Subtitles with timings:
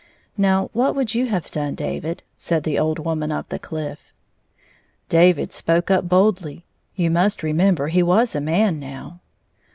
[0.35, 4.11] "Now, what would you have done, David 1" said the old woman of the cliff.
[5.09, 9.19] David spoke up boldly (you must remember he was a man now).